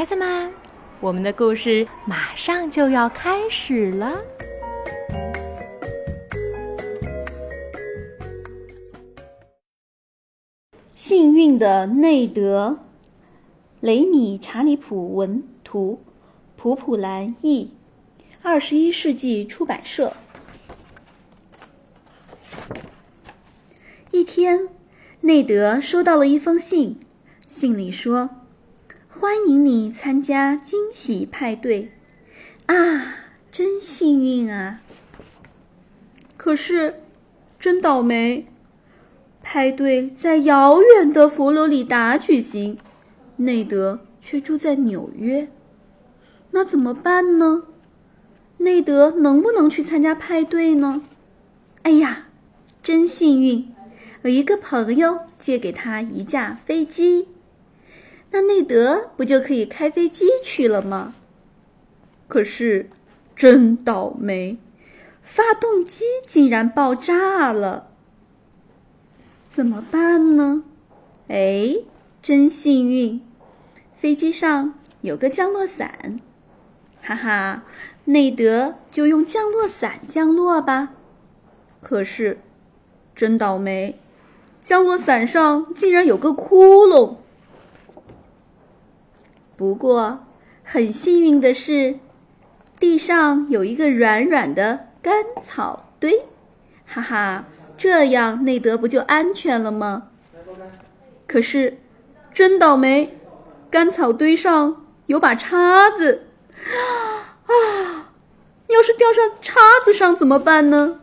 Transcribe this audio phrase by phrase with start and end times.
[0.00, 0.50] 孩子们，
[0.98, 4.18] 我们的故事马上就要开始了。
[10.94, 12.78] 幸运的内德，
[13.80, 16.00] 雷米·查理普文图，
[16.56, 17.70] 普普兰译，
[18.40, 20.14] 二十一世纪出版社。
[24.12, 24.66] 一天，
[25.20, 26.98] 内德收到了一封信，
[27.46, 28.30] 信里说。
[29.20, 31.90] 欢迎你参加惊喜派对，
[32.64, 33.16] 啊，
[33.52, 34.80] 真幸运啊！
[36.38, 37.02] 可是，
[37.58, 38.46] 真倒霉，
[39.42, 42.78] 派对在遥远的佛罗里达举行，
[43.36, 45.48] 内德却住在纽约，
[46.52, 47.64] 那怎么办呢？
[48.56, 51.02] 内德能不能去参加派对呢？
[51.82, 52.28] 哎呀，
[52.82, 53.70] 真幸运，
[54.22, 57.28] 有一个朋友借给他一架飞机。
[58.32, 61.14] 那内德不就可以开飞机去了吗？
[62.28, 62.88] 可是，
[63.34, 64.58] 真倒霉，
[65.22, 67.88] 发动机竟然爆炸了。
[69.48, 70.62] 怎么办呢？
[71.26, 71.74] 哎，
[72.22, 73.20] 真幸运，
[73.96, 76.20] 飞机上有个降落伞，
[77.02, 77.64] 哈哈，
[78.04, 80.90] 内德就用降落伞降落吧。
[81.82, 82.38] 可是，
[83.16, 83.98] 真倒霉，
[84.62, 87.16] 降落伞上竟然有个窟窿。
[89.60, 90.20] 不过，
[90.64, 91.98] 很幸运的是，
[92.78, 96.22] 地上有一个软软的干草堆，
[96.86, 97.44] 哈哈，
[97.76, 100.04] 这样内德不就安全了吗？
[101.26, 101.76] 可是，
[102.32, 103.18] 真倒霉，
[103.70, 106.28] 干草堆上有把叉子，
[107.44, 108.14] 啊！
[108.68, 111.00] 要是掉上叉子上怎么办呢？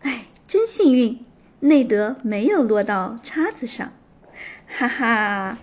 [0.00, 1.22] 哎，真幸运，
[1.60, 3.92] 内德没有落到叉子上，
[4.66, 5.58] 哈哈。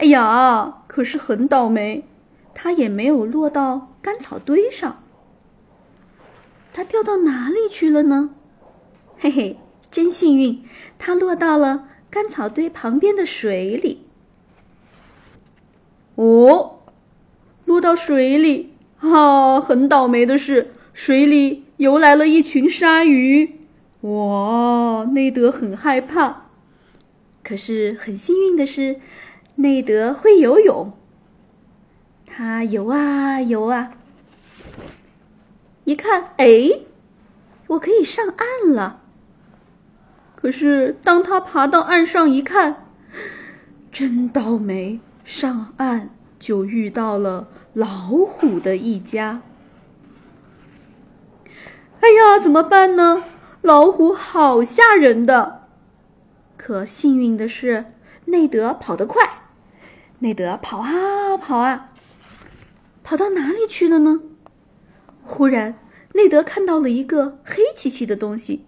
[0.00, 2.06] 哎呀，可是很倒霉，
[2.54, 5.02] 它也没有落到干草堆上。
[6.72, 8.30] 它掉到哪里去了呢？
[9.18, 9.58] 嘿嘿，
[9.90, 10.64] 真幸运，
[10.98, 14.06] 它落到了干草堆旁边的水里。
[16.14, 16.78] 哦，
[17.66, 19.60] 落到水里啊！
[19.60, 23.66] 很倒霉的是，水里游来了一群鲨鱼。
[24.00, 26.46] 哇，内德很害怕。
[27.42, 28.98] 可是很幸运的是。
[29.60, 30.90] 内德会游泳，
[32.24, 33.92] 他游啊游啊，
[35.84, 36.80] 一看，哎，
[37.66, 39.02] 我可以上岸了。
[40.34, 42.86] 可是当他爬到岸上一看，
[43.92, 49.42] 真倒霉，上岸就遇到了老虎的一家。
[52.00, 53.24] 哎呀，怎么办呢？
[53.60, 55.68] 老虎好吓人的。
[56.56, 57.92] 可幸运的是，
[58.24, 59.39] 内德跑得快。
[60.22, 61.92] 内德跑啊跑啊，
[63.02, 64.20] 跑到哪里去了呢？
[65.22, 65.78] 忽然，
[66.12, 68.66] 内德看到了一个黑漆漆的东西，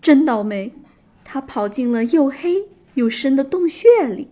[0.00, 0.72] 真倒霉！
[1.24, 4.28] 他跑进了又黑又深的洞穴里。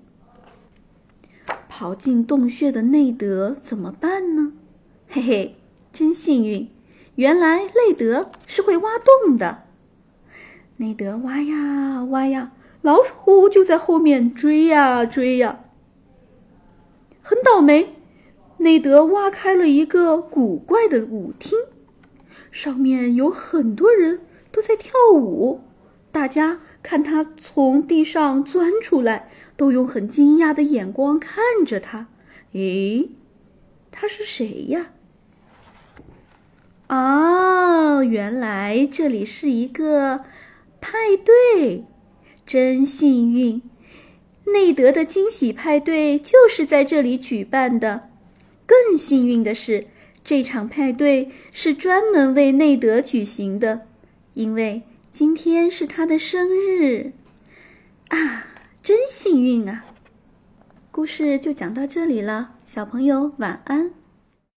[1.69, 4.53] 跑进洞穴的内德怎么办呢？
[5.09, 5.57] 嘿嘿，
[5.93, 6.71] 真幸运！
[7.17, 9.65] 原来内德是会挖洞的。
[10.79, 15.64] 内德挖呀挖呀，老虎就在后面追呀追呀。
[17.27, 17.95] 很倒霉，
[18.59, 21.59] 内德挖开了一个古怪的舞厅，
[22.51, 24.21] 上面有很多人
[24.53, 25.63] 都在跳舞。
[26.13, 32.09] 大家看他从地上钻出来，都用很惊讶的眼光看着他。
[32.53, 33.09] 诶，
[33.91, 34.91] 他是谁呀？
[36.89, 40.21] 哦，原来这里是一个
[40.79, 40.93] 派
[41.25, 41.87] 对，
[42.45, 43.63] 真幸运。
[44.44, 48.10] 内德的惊喜派对就是在这里举办的。
[48.66, 49.87] 更幸运的是，
[50.25, 53.86] 这场派对是专门为内德举行的，
[54.34, 54.83] 因为
[55.13, 57.13] 今天是他的生日。
[58.09, 58.47] 啊，
[58.83, 59.84] 真幸运啊！
[60.91, 63.91] 故事就讲到这里了，小朋友晚安。